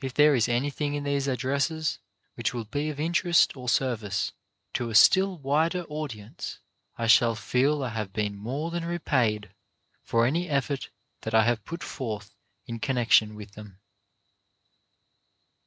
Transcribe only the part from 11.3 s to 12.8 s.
I have put forth in